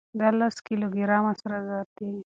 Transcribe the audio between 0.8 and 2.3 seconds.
ګرامه سره زر دي.